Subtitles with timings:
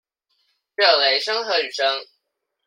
[0.75, 2.07] 只有雷聲和雨聲